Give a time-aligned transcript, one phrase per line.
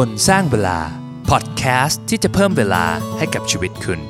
[0.00, 0.78] คนสร้างเวลา
[1.30, 2.84] พอดแคสต์ที่จะเพิ่มเวลา
[3.18, 4.00] ให้กับชีวิตคุณ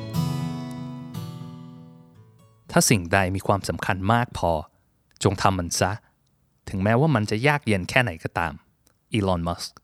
[2.71, 4.53] ถ้าสิ่งใดมีความสำคัญมากพอ
[5.24, 5.92] จงทำมันซะ
[6.69, 8.53] ถึงแม้ว่ามันจะยากเย็นแค่ไหนก็ตาม
[9.12, 9.74] อีลอน มัสก์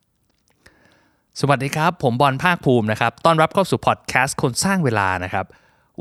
[1.39, 5.45] สวัสดีครับ ผมบอลภาคภูมินะครับ ต้อนรับเข้าสู่พอดแคสต์คนสร้างเวลานะครับ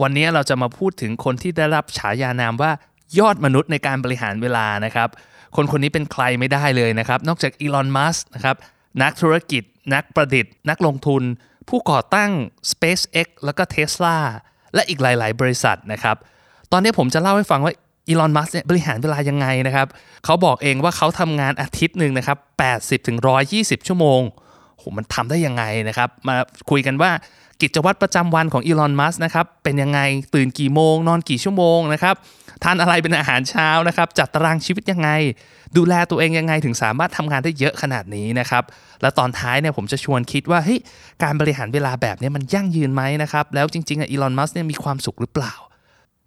[0.03, 2.71] วันนี้เราจะมาพูดถึงคนที่ได้รับฉายานามว่า
[3.19, 5.09] ยอดมนุษย์ในการบริหารเวลานะครับ
[5.57, 8.59] คนคนนี้เป็นใครไม่ได้เลยนะครับ นอกจากอีลอน มัสก์นะครับ
[9.03, 9.63] นักธุรกิจ
[9.95, 11.23] นักประดิษฐ์ นักลงทุน
[11.69, 12.31] ผู้ก่อตั้ง
[12.71, 14.17] SpaceX แล้วก็ Tesla
[14.75, 16.17] และอีกหลาย ๆ บริษัทนะครับ
[16.73, 17.73] ตอนนี้ผมจะเล่าให้ฟังว่า
[18.09, 19.89] อีลอน มัสเนี่ยบริหารเวลายังไงนะครับ
[20.25, 22.39] เขาบอกเองว่าเขาทำงานอาทิตย์หนึ่งนะครับ
[22.73, 23.19] 80ถึง
[23.53, 24.21] 120 ชั่วโมง
[24.77, 26.35] โหมันทำได้ยังไงนะครับ มา
[26.71, 27.11] คุยกันว่า
[27.63, 30.01] กิจวัตรประจำวันของอีลอนมัสนะครับเป็นยังไง
[30.35, 32.15] ตื่นกี่โมง นอนกี่ชั่วโมงนะครับ
[32.63, 35.09] ทานอะไรเป็นอาหารเช้านะครับ จัดตารางชีวิตยังไง
[35.77, 38.65] ดูแลตัวเองยังไงถึงสามารถทำงานได้เยอะขนาดนี้นะครับ
[39.03, 40.81] และตอนท้ายเนี่ยผมจะชวนคิดว่าเฮ้ย
[41.23, 45.55] การบริหารเวลาแบบนี้มันยั่งยืนไหมนะครับแล้วจริงๆอะอีลอนมัสเนี่ยมีความสุขหรือเปล่า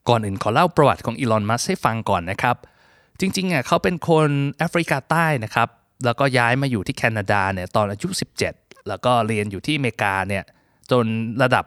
[0.09, 2.55] ก่อนอื่นขอเล่าประวัติของอีลอนมัสให้ฟังก่อนนะครับ
[3.19, 5.67] จริงๆอะเขาเป็นคนแอฟริกาใต้นะครับ
[6.05, 8.07] แล้วก็ย้ายมาอยู่ที่แคนาดาเนี่ยตอนอายุ
[8.49, 10.43] 17 แล้วก็เรียนอยู่ที่อเมริกาเนี่ย
[10.91, 11.05] จน
[11.43, 11.65] ระดับ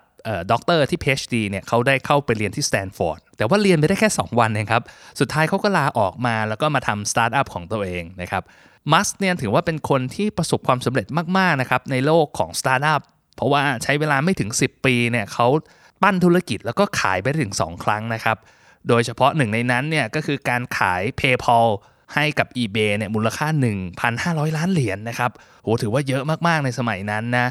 [0.53, 4.83] ด็อกเตอร์ที่ PhD เนี่ยเขาได้เข้าไปเรียนที่สแตนฟอร์ดแต่ว่าเรียนไปได้แค่ 2 วันเองครับ
[5.21, 8.43] สุดท้ายเขาก็ลาออกมาแล้วก็มาทำสตาร์ทอัพของตัวเองนะครับ
[8.93, 11.07] มัสเนี่ยถือว่าเป็นคนที่ประสบความสำเร็จ
[11.39, 13.01] มากๆนะครับในโลกของสตาร์ทอัพ
[13.37, 15.47] เพราะว่าใช้เวลาไม่ถึง 10 ปีเนี่ยเขา
[16.03, 18.37] ปั้นธุรกิจแล้วก็ขายไปถึง 2 ครั้งนะครับ
[18.89, 21.69] โดยเฉพาะหนึ่งในนั้นเนี่ยก็คือการขาย PayPal
[22.15, 23.47] ให้กับ eBay เนี่ยมูลค่า
[24.03, 25.31] 1,500 ล้านเหรียญนะครับ
[25.63, 27.47] โหถือว่าเยอะมากๆในสมัยนั้นนะ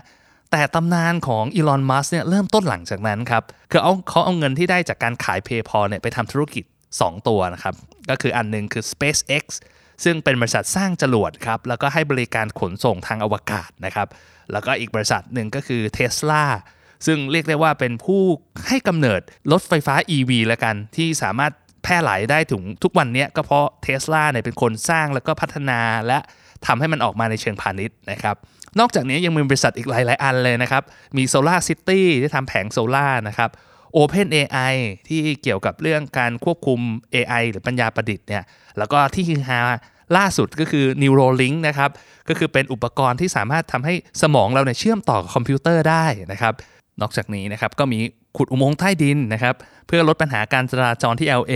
[0.52, 6.64] แต่ตำนานของอีลอน มัสเนี่ยเริ่มต้นหลังจากนั้นครับ คือเอาเขาเอาเงินที่ได้จากการขาย PayPal เนี่ยไปทำธุรกิจ
[6.96, 7.76] 2 ตัวนะครับ
[8.10, 9.46] ก็คืออันหนึงคือ SpaceX
[10.04, 14.08] ซึ่งเป็นบริษัทสร้างจรวดครับ แล้วก็ให้บริการขนส่งทางอวกาศนะครับ
[14.52, 16.44] แล้วก็อีกบริษัทหนึ่งก็คือ Tesla
[17.06, 18.22] ซึ่งเรียกได้ว่าเป็นผู้
[18.68, 19.22] ให้กำเนิด
[19.52, 21.52] รถไฟฟ้า EV แล้วกัน ที่สามารถ
[21.84, 26.20] แพร่หลายได้ถึงทุกวันนี้ก็เพราะ Tesla เนี่ยเป็นคนสร้างแล้วก็พัฒนาและ
[26.66, 28.36] ทำให้มันออกมาในเชิงพาณิชย์นะครับ
[28.80, 30.84] นอกจากนี้ยังมีบริษัทอีกหลาย ๆ อันเลยนะครับ
[31.18, 33.50] มี Solar City ที่ทำแผงโซล่านะครับ
[33.98, 34.74] Open AI
[35.08, 36.80] ที่เกี่ยวกับเรื่องการควบคุม
[37.16, 38.44] AI หรือปัญญาประดิษฐ์เนี่ย
[38.78, 39.60] แล้วก็ที่ฮือฮา
[40.18, 41.90] ล่าสุดก็คือ Neuralink นะครับ
[42.30, 46.54] ก็คือเป็นอุปกรณ์ที่สามารถทำให้สมองเราเนี่ยเชื่อมต่อกับคอมพิวเตอร์ได้นะครับ
[47.02, 48.00] นอกจากนี้นะครับก็มี
[48.38, 49.56] ขุดอุโมงค์ใต้ดินนะครับ
[49.88, 51.54] เพื่อลดปัญหาการจราจรที่ LA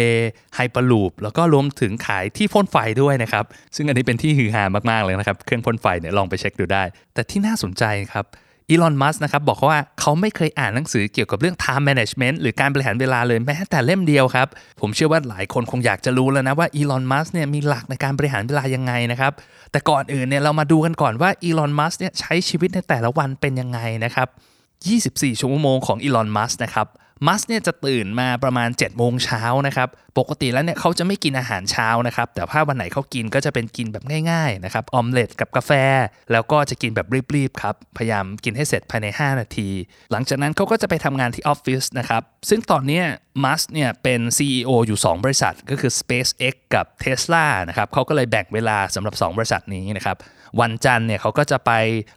[0.55, 3.45] ไฮเปอร์ลูปแล้วก็รวมถึงขายที่พ่นไฟด้วยนะครับ
[3.75, 6.83] ซึ่งอันนี้เป็นที่ฮือฮามากๆเลยนะครับ เครื่องพ่นไฟเนี่ยลองไปเช็คดูได้
[7.13, 7.83] แต่ที่น่าสนใจ
[8.13, 8.25] ครับ
[8.69, 14.47] อีลอน มัสนะครับบอกว่าเขาไม่เคยอ่านหนังสือเกี่ยวกับเรื่อง time management หรือการบริหารเวลาเลยแม้แต่เล่มเดียวครับ
[14.81, 19.31] ผมเชื่อว่าหลายคนคงอยากจะรู้แล้วนะว่าอีลอน มัสเนี่ยมีหลักในการบริหารเวลายังไงนะครับ
[19.71, 24.27] แต่ก่อนอื่นเนี่ยเรามาดูกันก่อนว่าอีลอน มัสเนี่ยใช้ชีวิตในแต่ละวันเป็นยังไงนะครับ
[24.89, 26.87] 24 ชั่วโมงของอีลอน มัสนะครับ
[27.27, 35.71] มัสเนี่ยจะตื่นมาประมาณ 7 โมงเช้านะครับ ปกติแล้วเนี่ยเขาจะไม่กินอาหารเช้านะครับ แต่ถ้าวันไหนเขากินก็จะเป็นกินแบบง่ายๆนะครับ ออมเล็ตกับกาแฟ
[36.31, 39.69] แล้วก็จะกินแบบรีบๆครับ พยายามกินให้เสร็จภายใน 5 นาที
[40.11, 43.01] หลังจากนั้นเขาก็จะไปทำงานที่ออฟฟิศนะครับ ซึ่งตอนนี้
[43.43, 50.17] มัสเนี่ยเป็น CEO อยู่ 2 บริษัทก็คือ SpaceX กับ Tesla นะครับเขาก็เลยแบ่งเวลาสำหรับ 2 บริษัทนี้นะครับ
[50.61, 51.71] วันจันทร์เนี่ยเขาก็จะไป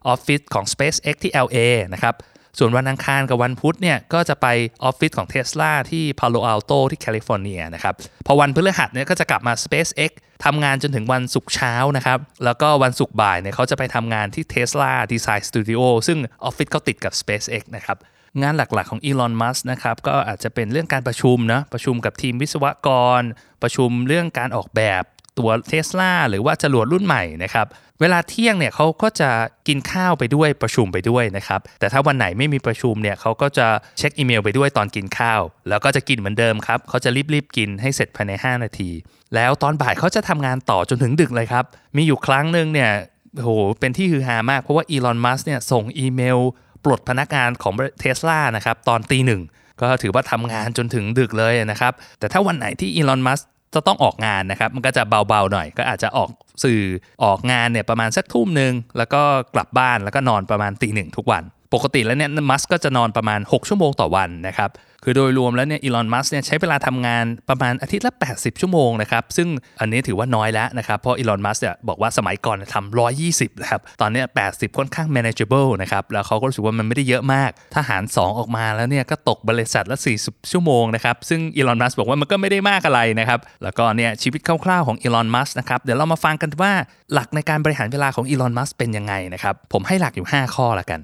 [0.09, 1.59] ออฟฟิศของ SpaceX ที่ LA
[1.95, 2.17] นะครับ
[2.59, 4.47] ส่วนวันอังคารกับวันพุธเนี่ยก็จะไป
[4.85, 7.95] ออฟฟิศของ Tesla ที่ Palo Alto ที่แคลิฟอร์เนียนะครับ
[8.27, 10.11] พอวันพฤหัสเนี่ยก็จะกลับมา SpaceX
[10.45, 17.99] ทำงานจนถึงวันศุกร์เช้านะครับ แล้วก็วันศุกร์บ่ายเนี่ยเขาจะไปทำงานที่ Tesla Design Studio ซึ่งออฟฟิศเขาติดกับ SpaceX นะครับ
[18.43, 22.89] งานหลักๆของอีลอน มัสนะครับ ก็อาจจะเป็นเรื่องการประชุมนะ ประชุมกับทีมวิศวก
[23.21, 23.23] ร
[23.63, 25.03] ประชุมเรื่องการออกแบบ
[25.39, 27.67] ตัวเทสลาหรือว่าจรวดรุ่นใหม่นะครับ
[28.01, 29.31] เวลาเที่ยงเนี่ยเขาก็จะ
[29.69, 33.67] กินข้าวไปด้วยประชุมไปด้วยนะครับแต่ถ้าวันไหนไม่มีประชุมเนี่ยเขาก็จะ
[33.99, 38.91] เช็คอีเมลไปด้วยตอนกินข้าว แล้วก็จะกินเหมือนเดิมครับเขาจะรีบๆกินให้เสร็จภายใน 5 นาที
[39.35, 41.65] แล้วตอนบ่ายเขาจะทำงานต่อจนถึงดึกเลยครับ
[41.97, 42.91] มีอยู่ครั้งหนึ่งเนี่ย
[43.35, 43.49] โห
[43.81, 46.39] เป็นที่ฮือฮามากเพราะว่าอีลอนมัสเนี่ยส่งอีเมล
[46.85, 49.43] ปลดพนักงานของเทสลานะครับตอนตีหนึ่ง
[49.81, 53.41] ก็ถือว่าทำงานจนถึงดึกเลยนะครับ แต่ถ้าวันไหนที่อีลอนมัส
[53.75, 56.31] จะต้องออกงานนะครับ มันก็จะเบาๆหน่อย ก็อาจจะออก
[56.65, 56.81] สื่อ
[57.25, 59.23] ออกงานเนี่ยประมาณสักทุ่มหนึ่งแล้วก็
[59.55, 61.45] กลับบ้านแล้วก็นอนประมาณตีหนึ่งทุกวัน
[61.75, 64.71] ปกติแล้วเนี่ยมัสก็จะนอนประมาณ 6 ชั่วโมงต่อวันนะครับ
[65.07, 69.49] คือโดยรวมแล้วเนี่ยอีลอนมัสเนี่ยใช้เวลาทำงานประมาณอาทิตย์ละ 80 ชั่วโมงนะครับ ซึ่ง
[69.81, 85.81] อันนี้ถือว่าน้อยแล้วนะครับ เพราะอีลอนมัสเนี่ยบอกว่าสมัยก่อนทำ120 นะครับ ตอนนี้ 80 ค่อนข้าง manageable นะครับ แล้วเขาก็รู้สึกว่ามันไม่ได้เยอะมาก ถ้าหาร 2 ออกมาแล้วเนี่ยก็ตกบริษัทละ 40 ชั่วโมงนะครับ ซึ่งอีลอนมัสบอกว่ามันก็ไม่ได้มากอะไรนะครับ แล้วก็เนี่ยชีวิตคร่าวๆของอีลอนมัสนะครับ
[85.83, 86.73] เดี๋ยวเรามาฟังกันว่า
[87.13, 91.01] หลักในการบริหารเวลาของอีลอนมัสเป็นยังไงนะครับ ผมให้หลักอยู่ 5 ข้อละกัน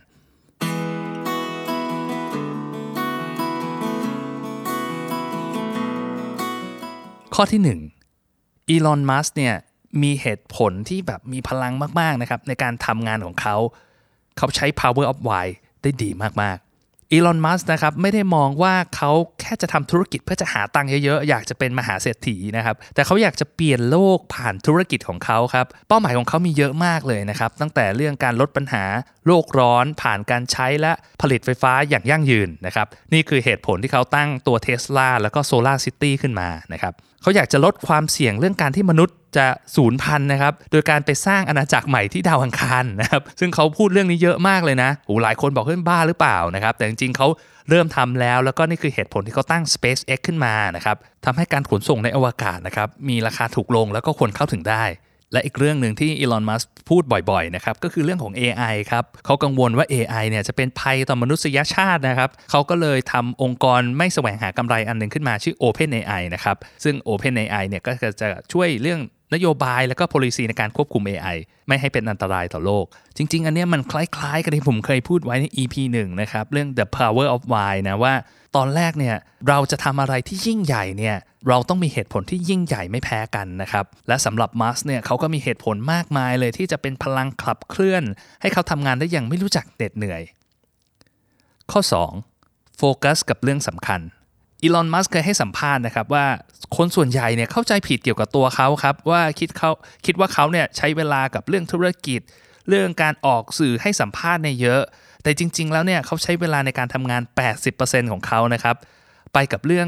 [7.35, 7.61] ข้อที่
[8.25, 9.55] 1อีลอนมัสเนี่ย
[10.03, 13.56] มีเหตุผลที่แบบมีพลังมากๆนะครับในการทำงานของเขา
[14.38, 15.47] เขาใช้ power of why
[15.82, 16.11] ได้ดี
[16.43, 19.11] มากๆอีลอนมัสนะครับไม่ได้มองว่าเขา
[19.41, 28.85] แค่จะทำธุรกิจเพื่อจะหาตังค์เยอะๆ อยากจะเป็นมหาเศรษฐีนะครับ แต่เขาอยากจะเปลี่ยนโลกผ่านธุรกิจของเขาครับ เป้าหมายของเขามีเยอะมากเลยนะครับ ตั้งแต่เรื่องการลดปัญหา
[29.26, 39.47] โลกร้อนผ่านการใช้และผลิตไฟฟ้าอย่างยั่งยืนนะครับ นี่คือเหตุผลที่เขาตั้งตัวเทสลาแล้วก็โซลาร์ซิตี้ขึ้นมานะครับ เขาอยากจะลดความเสี่ยงเรื่องการที่มนุษย์จะ
[39.77, 47.29] สูญพันธุ์นะครับ โดยการไปสร้างอาณาจักรใหม่ที่ดาวอังคารนะครับ ซึ่งเขาพูดเรื่องนี้เยอะมากเลยนะโอ้หลายคนบอกเฮ้ยบ้าหรือเปล่านะครับ แต่จริงๆเขา
[47.69, 54.85] เริ่มทำแล้ว แล้วก็นี่คือเหตุผลที่เขาตั้ง SpaceX ขึ้นมานะครับทำให้การขนส่งในอวกาศนะครับมีราคาถูกลงแล้วก็คนเข้าถึงได้
[55.32, 69.00] และอีกเรื่องหนึ่งที่อีลอน มัสพูดบ่อยๆ นะครับ ก็คือเรื่องของ AI ครับเขากังวลว่า AI เนี่ยจะเป็นภัยต่อมนุษยชาตินะครับเขาก็เลยทำองค์กรไม่แสวงหากำไรอันหนึ่งขึ้นมาชื่อ OpenAI นะครับ ซึ่ง OpenAI เนี่ยก็จะช่วยเรื่อง
[69.35, 71.37] นโยบายแล้วก็ policy ในการควบคุม AI
[71.69, 72.85] ไม่ให้เป็นอันตรายต่อโลก
[73.17, 78.15] จริง ๆ อันนี้มันคล้าย ๆ กับที่ผมเคยพูดไว้ใน EP 1 นะครับ เรื่อง the power of why นะว่า
[78.56, 79.17] ตอนแรกเนี่ย
[79.49, 81.17] เราจะทำอะไรที่ยิ่งใหญ่เนี่ย
[81.49, 88.05] เราต้องมีเหตุผลที่ยิ่งใหญ่ไม่แพ้กันนะครับ และสำหรับมัสเนี่ยเขาก็มีเหตุผลมากมายเลยที่จะเป็นพลังขับเคลื่อน
[88.41, 90.23] ให้เขาทำงานได้อย่างไม่รู้จักเหน็ดเหนื่อย
[91.71, 91.81] ข้อ
[92.31, 92.77] 2.
[92.79, 94.01] โฟกัสกับเรื่องสำคัญ
[94.63, 96.27] อีลอน มัสเคยให้สัมภาษณ์นะครับว่า
[96.77, 99.71] คนส่วนใหญ่เนี่ยเข้าใจผิดเกี่ยวกับตัวเขาครับว่าคิดเขา
[100.07, 102.21] คิดว่าเขาเนี่ยใช้เวลากับเรื่องธุรกิจ
[102.69, 104.83] เรื่องการออกสื่อให้สัมภาษณ์ในเยอะ
[105.23, 107.23] แต่จริง ๆ แล้วเนี่ยเขาใช้เวลาในการทำงาน
[107.67, 108.77] 80%ของเขานะครับ
[109.33, 109.87] ไปกับเรื่อง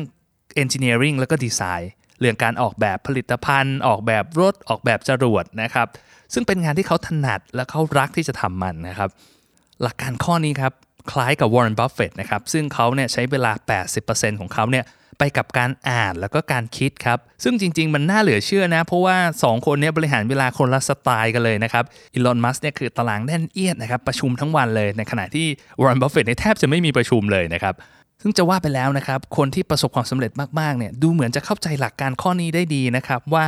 [0.63, 5.87] engineering แล้วก็ดีไซน์เรื่องการออกแบบผลิตภัณฑ์ ออกแบบรถ ออกแบบจรวดนะครับ
[6.35, 9.11] ซึ่งเป็นงานที่เขาถนัดและเขารักที่จะทำมันนะครับ
[9.83, 10.73] หลักการข้อนี้ครับ
[11.11, 13.53] คล้ายกับวอร์เรนบัฟเฟตนะครับ ซึ่งเขาเนี่ยใช้เวลา
[13.97, 14.85] 80%ของเขาเนี่ย
[15.19, 25.47] ไปกับการอ่านแล้วก็การคิดครับ ซึ่งจริง ๆ มันน่าเหลือเชื่อนะ เพราะว่า 2 คนนี้บริหารเวลาคนละสไตล์กันเลยนะครับอีลอนมัสเนี่ยคือตารางแน่นเอียดนะครับประชุมทั้งวันเลย ในขณะที่
[25.81, 27.75] วอร์เรนบัฟเฟตเนี่ยแทบจะไม่มีประชุมเลยนะครับ
[28.23, 30.31] ซึ่งจะว่าไปแล้วนะครับ คนที่ประสบความสำเร็จ
[30.61, 33.45] มากๆเนี่ยดูเหมือนจะเข้าใจหลักการข้อนี้ได้ดีนะครับ ว่า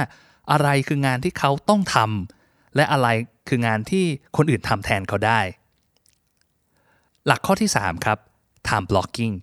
[0.53, 3.09] อะไรคืองานที่เขาต้องทำและอะไร
[3.49, 4.05] คืองานที่
[4.37, 5.41] คนอื่นทำแทนเขาได้
[7.27, 8.19] หลักข้อที่ 3 ครับ
[8.69, 9.35] time blocking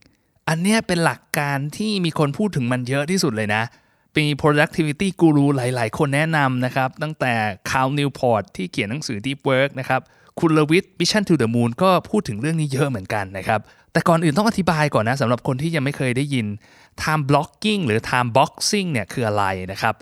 [0.48, 3.64] อันนี้เป็นหลักการที่มีคนพูดถึงมันเยอะที่สุดเลยนะ
[4.18, 7.34] มี productivity guru หลาย ๆ คนแนะนำนะครับ ตั้งแต่
[7.70, 10.02] คาร์ลนิวพอร์ตที่เขียนหนังสือ Deep Work นะครับ
[10.42, 13.62] คุณรวิศ Mission to the Moon ก็พูดถึงเรื่องนี้เยอะเหมือนกันนะครับ
[13.92, 16.46] แต่ก่อนอื่นต้องอธิบายก่อนนะสำหรับคนที่ยังไม่เคยได้ยิน
[17.02, 19.96] time blocking หรือ time boxing เนี่ยคืออะไรนะครับ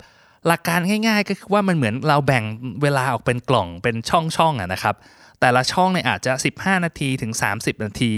[0.46, 2.44] หลักการง่ายๆ ก็คือว่ามันเหมือนเราแบ่ง
[2.82, 4.94] เวลาออกเป็นกล่องเป็นช่องๆอะนะครับ
[5.40, 8.12] แต่ละช่องเนี่ยอาจจะ 15 นาทีถึง 30 นาที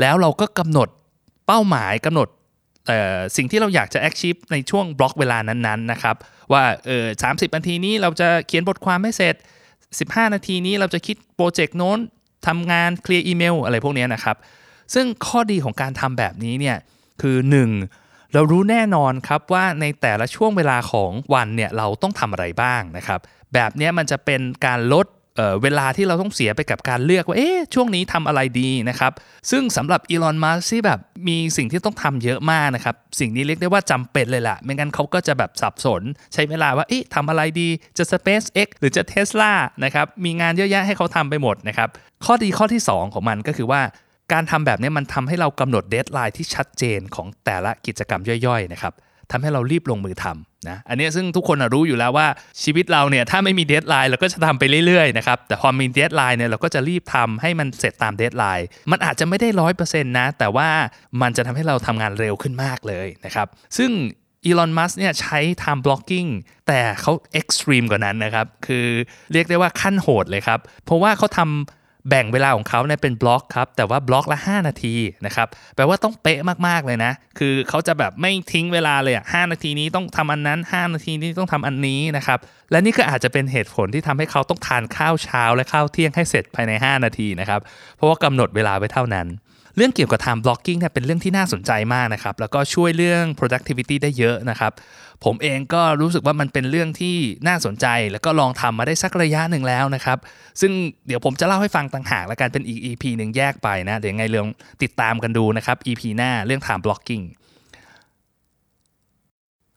[0.00, 0.88] แล้วเราก็กำหนด
[1.46, 2.28] เป้าหมายกำหนด
[3.36, 6.16] สิ่งที่เราอยากจะ achieve ในช่วงบล็อกเวลานั้นๆนะครับ
[6.52, 9.36] ว่าเออ30นาทีนี้เราจะเขียนบทความไม่เสร็จ
[9.96, 11.98] 15 นาทีนี้เราจะคิดโปรเจกต์โน้น
[12.46, 14.36] ทำงานเคลียร์อีเมลอะไรพวกนี้นะครับ
[14.94, 16.76] ซึ่งข้อดีของการทำแบบนี้เนี่ย
[17.22, 17.36] คือ
[17.84, 18.34] 1.
[18.34, 23.20] เรารู้แน่นอนครับว่าในแต่ละช่วงเวลาของวันเนี่ยเราต้องทำอะไรบ้างนะครับ
[23.54, 25.06] แบบนี้มันจะเป็นการลด
[25.62, 29.12] เวลาที่เราต้องเสียไปกับการเลือกว่าเอ๊ะช่วงนี้ทำอะไรดีนะครับ
[29.50, 36.02] ซึ่งสำหรับอีลอนมัสที่แบบมีสิ่งที่ต้องทำเยอะมากนะครับ สิ่งนี้เรียกได้ว่าจำเป็นเลยล่ะ ไม่งั้นเขาก็จะแบบสับสน
[36.32, 37.68] ใช้เวลาว่าเอ๊ะทำอะไรดี
[37.98, 39.52] จะ SpaceX หรือจะ Tesla
[39.84, 41.88] นะครับมีงานเยอะแยะให้เขาทำไปหมดนะครับ
[42.24, 43.82] ข้อดีข้อที่ 2 ของมันก็คือว่า
[44.32, 48.92] การทำแบบนี้มันทำให้เรากำหนด deadline ที่ชัดเจนของแต่ละกิจกรรมย่อยๆนะครับ
[49.30, 52.26] ทำให้เรารีบลงมือทำ นะอันนี้ซึ่งทุกคนรู้อยู่แล้วว่า
[52.62, 60.68] ชีวิตเราเนี่ยถ้าไม่มี deadline เราก็จะทำไปเรื่อยๆนะครับแต่พอมี deadline เนี่ยเราก็จะรีบทำให้มันเสร็จตาม deadline มันอาจจะไม่ได้ร้อยเปอร์เซ็นต์นะแต่ว่า
[61.22, 63.48] มันจะทำให้เราทำงานเร็วขึ้นมากเลยนะครับ
[63.78, 63.90] ซึ่ง
[64.44, 66.30] อีลอน มัสเนี่ยใช้ time blocking
[66.66, 68.86] แต่เขา extreme กว่านั้นนะครับ คือ
[69.32, 71.77] เรียกได้ว่าขั้นโหดเลยครับ เพราะว่าเขาทำ
[72.08, 74.94] แบ่งเวลาของเขาเนี่ยเป็นบล็อกครับ แต่ว่าบล็อกละ 5 นาที
[75.26, 82.38] นะครับ แปลว่าต้องเป๊ะมากๆเลยนะ คือเขาจะแบบไม่ทิ้งเวลาเลยอะหนาทีนี้ต้องทำอันนั้น 5 นาทีนี้ต้องทำอันนี้นะครับ
[82.70, 87.60] และนี่ก็อาจจะเป็นเหตุผลที่ทำให้เขาต้องทานข้าวเช้าและข้าวเที่ยงให้เสร็จภายใน 5 นาทีนะครับ
[87.96, 89.26] เพราะว่ากำหนดเวลาไว้เท่านั้น
[89.78, 94.72] เรื่องเกี่ยวกับ time blocking เนี่ยเป็นเรื่องที่น่าสนใจมากนะครับ แล้วก็ช่วยเรื่อง productivity ได้เยอะนะครับ
[95.24, 97.16] ผมเองก็รู้สึกว่ามันเป็นเรื่องที่
[97.48, 100.18] น่าสนใจ แล้วก็ลองทำมาได้สักระยะหนึ่งแล้วนะครับ
[100.60, 100.72] ซึ่ง
[101.06, 104.46] เดี๋ยวผมจะเล่าให้ฟังต่างหากแล้วกันเป็นอีก EP หนึ่งแยกไปนะ เดี๋ยวไงเรื่อง
[104.82, 107.24] ติดตามกันดูนะครับ EP หน้าเรื่อง time blocking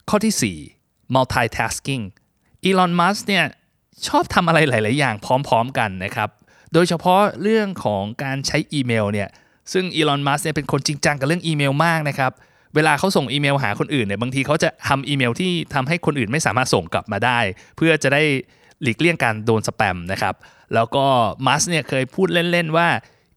[0.09, 2.03] ข้อที่ 4 multitasking
[2.63, 3.45] อีลอน มัสเนี่ย
[4.07, 6.29] ชอบทำอะไรหลาย ๆ อย่างพร้อม ๆ กันนะครับ
[6.73, 9.29] โดยเฉพาะเรื่องของการใช้อีเมลเนี่ย
[9.73, 12.31] ซึ่งอีลอนมัสเนี่ยเป็นคนจริงจังกับเรื่องอีเมลมากนะครับ
[12.75, 17.39] เวลาเขาส่งอีเมลหาคนอื่นเนี่ยบางทีเขาจะทำอีเมลที่ทำให้คนอื่นไม่สามารถส่งกลับมาได้
[17.77, 18.23] เพื่อจะได้
[18.81, 20.35] หลีกเลี่ยงการโดนสแปมนะครับ
[20.73, 21.05] แล้วก็
[21.47, 22.87] มัสเนี่ยเคยพูดเล่น ๆ ว่า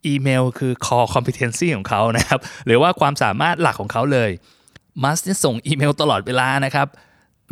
[0.06, 4.30] อีเมลคือ core competency ของเขานะครับหรือว่าความสามารถหลักของเขาเลย
[5.02, 6.88] มัสเนี่ยส่งอีเมลตลอดเวลานะครับ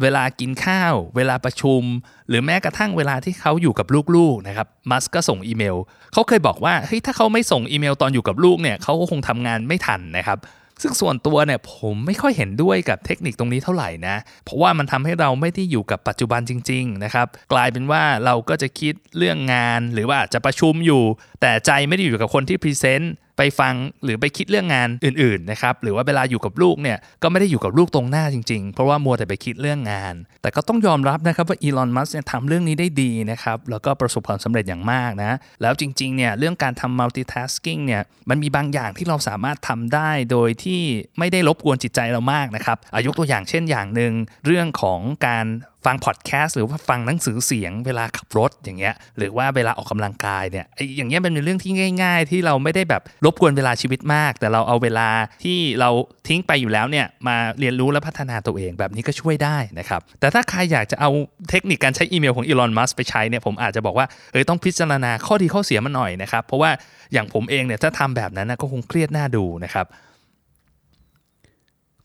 [0.02, 1.82] เวลากินข้าว เวลาประชุม
[2.28, 5.76] หรือแม้กระทั่งเวลาที่เขาอยู่กับลูกๆนะครับมัสก็ส่งอีเมล
[6.12, 10.40] เขาเคยบอกว่าเฮ้ยถ้าเขาไม่ส่งอีเมลตอนอยู่กับลูกเนี่ยเขาก็คงทำงานไม่ทันนะครับ
[10.82, 21.02] ซึ่งส่วนตัวเนี่ยผมไม่ค่อยเห็นด้วยกับเทคนิคตรงนี้เท่าไหร่นะ เพราะว่ามันทำให้เราไม่ได้อยู่กับปัจจุบันจริง ๆ นะครับ กลายเป็นว่าเราก็จะคิดเรื่องงานหรือว่าจะประชุมอยู่
[21.40, 35.32] แต่ใจไม่ได้อยู่กับคนที่พรีเซนต์ ไปฟังหรือไปคิดเรื่องงานอื่นๆนะครับหรือว่าเวลาอยู่กับลูกเนี่ยก็ไม่ได้อยู่กับลูกตรงหน้าจริงๆ เพราะว่ามัวแต่ไปคิดเรื่องงาน แต่ก็ต้องยอมรับนะครับว่าอีลอนมัสเนี่ยทำเรื่องนี้ได้ดีนะครับแล้วก็ประสบความสำเร็จอย่างมากนะ
[35.62, 40.82] แล้วจริงๆเนี่ยเรื่องการทำ multitasking เนี่ยมันมีบางอย่างที่เราสามารถทำได้โดยที่
[41.18, 44.12] ไม่ได้รบกวนจิตใจเรามากนะครับอายกตัวอย่างเช่นอย่างหนึ่ง
[44.46, 45.46] เรื่องของการ
[45.84, 51.72] ฟังพอดแคสต์หรือว่าฟังหนังสือเสียงเวลาขับรถอย่างเงี้ยหรือว่าเวลาออกกำลังกายเนี่ยไออย่างเงี้ยเป็นเรื่องที่
[52.02, 55.08] ง่าย ๆ ที่เราไม่ได้แบบรบกวนเวลาชีวิตมาก แต่เราเอาเวลา
[55.44, 55.90] ที่เรา
[56.28, 61.10] ทิ้งไปอยู่แล้วเนี่ยมาเรียนรู้และพัฒนาตัวเองแบบนี้ก็ช่วยได้นะครับแต่ถ้าใครอยากจะเอา
[61.50, 66.70] เทคนิคการใช้อีเมลของอีลอนมัสไปใช้เนี่ยผมอาจจะบอกว่าเออต้องพิจารณาข้อดีข้อเสียมันหน่อยนะครับเพราะว่า
[67.12, 69.86] อย่างผมเองเนี่ยถ้าทำแบบนั้นนะก็คงเครียดน่าดูนะครับ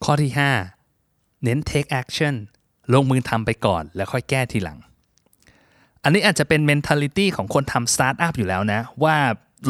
[0.04, 0.30] ข้อที่
[0.86, 2.34] 5 เน้น take action
[2.94, 4.78] ลงมือทำไปก่อนแล้วค่อยแก้ทีหลัง
[6.04, 9.16] อันนี้อาจจะเป็น mentality ของคนทำสตาร์ทอัพอยู่แล้วนะ ว่า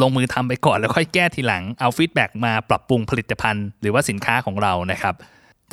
[0.01, 5.15] ลงมือทำไปก่อนแล้วค่อยแก้ทีหลัง เอา feedback มาปรับปรุงผลิตภัณฑ์ หรือว่าสินค้าของเรานะครับ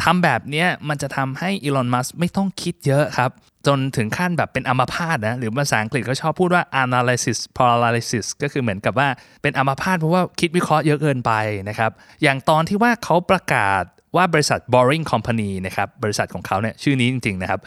[0.02, 3.30] ทำแบบนี้มันจะทำให้อีลอนมัสไม่ต้องคิดเยอะครับ
[3.66, 9.08] จนถึงขั้นแบบเป็นอัมพาตนะ หรือภาษาอังกฤษก็ชอบพูดว่า analysis paralysis ก็คือเหมือนกับว่า
[9.42, 11.32] เป็นอัมพาตเพราะว่าคิดวิเคราะห์เยอะเกินไป
[11.68, 11.90] นะครับ
[12.22, 13.82] อย่างตอนที่ว่าเขาประกาศ
[14.16, 17.60] ว่าบริษัท Boring Company นะครับบริษัทของเขาเนี่ยชื่อนี้จริงๆนะครับ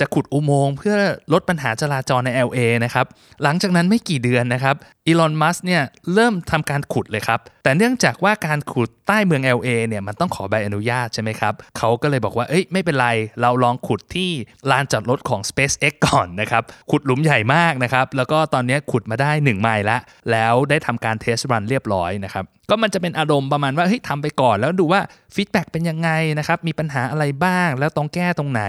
[0.00, 0.96] จะขุดอุโมงค์เพื่อ
[1.32, 3.06] ลดปัญหาจราจรใน LA นะครับ
[3.42, 4.76] หลังจากนั้นไม่กี่เดือนนะครับ
[5.06, 5.82] อีลอนมัสเนี่ย
[6.14, 13.08] เริ่มทำการขุดเลยครับแต่เนื่องจากว่าการขุดใต้เมือง LA เนี่ยมันต้องขอใบอนุญาตใช่ไหมครับเขาก็เลยบอกว่าเอ้ยไม่เป็นไร
[13.42, 14.30] เราลองขุดที่
[14.70, 19.98] ลานจอดรถของ SpaceX ก่อนนะครับขุดหลุมใหญ่มากนะครับแล้วก็ตอนนี้ขุดมาได้ 1 ไมล์ละ
[20.30, 25.00] แล้วได้ทำการ test run เรียบร้อยนะครับก็มันจะเป็นอารมณ์ประมาณว่าเฮ้ยทำไปก่อนแล้วดูว่า
[25.34, 28.62] feedback เป็นยังไงนะครับ มีปัญหาอะไรบ้าง แล้วต้องแก้ตรงไหน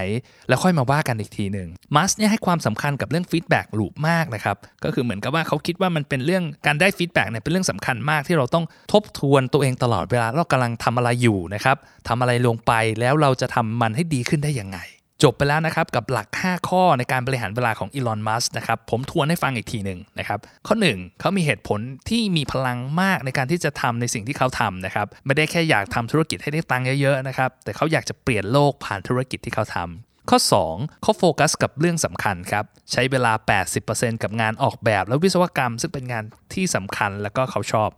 [0.48, 11.76] แล้วค่อยมาว่ากันอีกทีหนึ่งมัสเนี่ยให้ความสำคัญกับเรื่อง feedback loop มากนะครับ ก็คือเหมือนกับว่าเขาคิดว่ามันเป็นเรื่องการได้ feedback เนี่ยเป็นเรื่องสำคัญมากที่เราต้องทบทวนตัวเองตลอดเวลาเรากำลังทำอะไรอยู่นะครับ
[12.08, 14.78] ทำอะไรลงไปแล้วเราจะทำมันให้ดีขึ้นได้ยังไง
[15.22, 30.38] จบไปแล้วนะครับกับหลัก 5 ข้อในการบริหารเวลาของอีลอน มัสนะครับผมทวนให้ฟังอีกทีหนึ่งนะครับข้อ 1เขามีเหตุผลที่มีพลังมากในการที่จะทำในสิ่งที่เขาทำนะครับไม่ได้แค่อยากทำธุรกิจให้ได้ตังค์เยอะๆนะครับแต่เขาอยากจะเปลี่ยนโลกผ่านธุรกิจที่เขาทำข้อ
[30.70, 33.32] 2 เขาโฟกัสกับเรื่องสำคัญครับ ใช้เวลา
[33.78, 36.24] 80%กับงานออกแบบ และวิศวกรรม ซึ่งเป็นงาน
[36.54, 37.90] ที่สำคัญแล้วก็เขาชอบ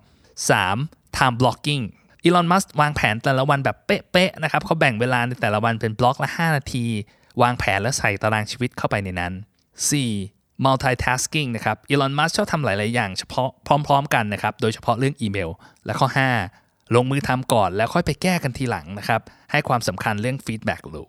[0.55, 1.17] 3.
[1.17, 1.85] time blocking
[2.25, 6.85] อีลอนมัสวางแผนแต่ละวันแบบเป๊ะๆนะครับเขาแบ่งเวลาในแต่ละวันเป็นบล็อกละ 5 นาที
[7.43, 9.33] วางแผนและใส่ตารางชีวิตเข้าไปในนั้น
[9.99, 10.65] 4.
[10.65, 15.51] multitasking นะครับอีลอนมัสชอบทำหลาย ๆ อย่างเฉพาะพร้อม ๆ กันนะครับโดยเฉพาะเรื่องอีเมล
[15.85, 16.09] และข้อ
[16.51, 21.09] 5 ลงมือทำก่อนแล้วค่อยไปแก้กันทีหลังนะครับให้ความสำคัญเรื่อง feedback loop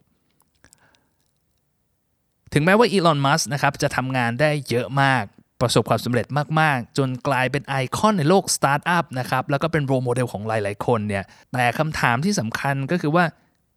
[2.53, 5.23] ถึงแม้ว่าอีลอน มัสนะครับจะทำงานได้เยอะมาก
[5.61, 6.25] ประสบความสำเร็จ
[6.59, 13.25] มาก ๆ จนกลายเป็นไอคอนในโลกสตาร์ทอัพนะครับ แล้วก็เป็น role model ของหลาย ๆ คนเนี่ย แต่คำถามที่สำคัญก็คือว่า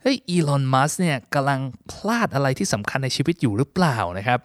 [0.02, 1.60] เฮ้ย อีลอน มัสเนี่ยกำลัง
[1.92, 4.38] พลาดอะไรที่สำคัญในชีวิตอยู่หรือเปล่านะครับ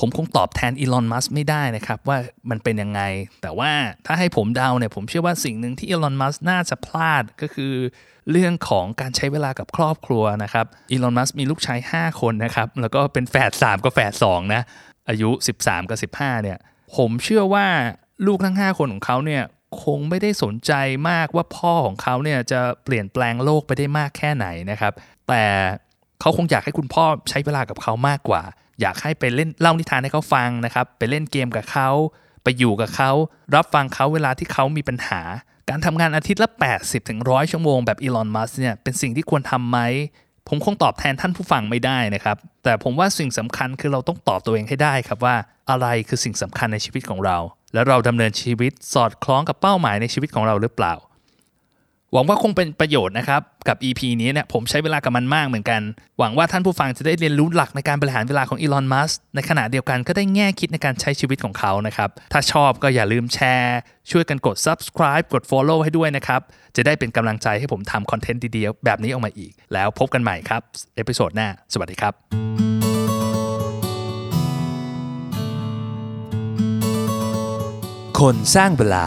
[0.00, 2.18] ผมคงตอบแทนอีลอน มัสไม่ได้นะครับ ว่า
[2.50, 3.00] มันเป็นยังไง
[3.42, 3.70] แต่ว่า
[4.06, 7.72] ถ้าให้ผมเดาเนี่ย ผมเชื่อว่าสิ่งหนึ่งที่อีลอน มัสน่าจะพลาดก็คือ
[8.30, 14.62] เรื่องของการใช้เวลากับครอบครัวนะครับ อีลอน มัสมีลูกชาย 5 คนนะครับ แล้วก็เป็นแฝด3กับแฝด2นะ
[15.08, 15.30] อายุ
[15.62, 16.58] 13 กับ 15 เนี่ย
[16.96, 17.66] ผมเชื่อว่า
[18.26, 19.42] ลูกทั้ง 5 คนของเขาเนี่ย
[19.82, 20.72] คงไม่ได้สนใจ
[21.10, 24.92] มากว่าพ่อของเขาเนี่ยจะเปลี่ยนแปลงโลกไปได้มากแค่ไหนนะครับ
[25.28, 25.44] แต่
[26.20, 28.42] เขาคงอยากให้คุณพ่อใช้เวลากับเขามากกว่า
[28.80, 31.90] อยากให้ไปเล่นเล่านิทานให้เขาฟังนะครับ ไปเล่นเกมกับเขา
[32.42, 33.10] ไปอยู่กับเขา
[33.54, 35.20] รับฟังเขาเวลาที่เขามีปัญหา
[35.70, 36.48] การทำงานอาทิตย์ละ
[36.78, 39.78] 80ถึง100 ชั่วโมงแบบอีลอน มัสเนี่ยเป็นสิ่งที่ควรทำไหม
[40.48, 45.36] ผมคงตอบแทนท่านผู้ฟังไม่ได้นะครับ แต่ผมว่าสิ่งสำคัญคือเราต้องตอบตัวเองให้ได้ครับว่า
[45.70, 47.36] อะไรคือสิ่งสำคัญในชีวิตของเรา
[47.74, 50.94] และเราดำเนินชีวิตสอดคล้องกับเป้าหมายในชีวิตของเราหรือเปล่า
[52.16, 55.80] หวังว่าคงเป็นประโยชน์นะครับ กับ EP นี้เนี่ยผมใช้เวลากับมันมากเหมือนกัน
[56.18, 63.78] หวังว่าท่านผู้ฟังจะได้เรียนรู้หลักในการบริหารเวลาของอีลอนมัสในขณะเดียวกันก็ได้แง่คิดในการใช้ชีวิตของเขานะครับ ถ้าชอบก็อย่าลืมแชร์
[64.10, 66.40] ช่วยกันกด subscribe กด follow ให้ด้วยนะครับ
[66.76, 70.62] จะได้เป็นกำลังใจให้ผมทำ content ดีๆ แบบนี้ออกมาอีก แล้วพบกันใหม่ครับ
[70.96, 72.12] episode หน้า สวัสดีครับ
[78.20, 79.06] คนสร้างเวลา